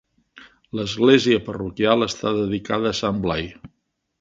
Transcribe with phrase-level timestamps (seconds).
[0.77, 3.47] L'església parroquial està dedicada a Sant Blai.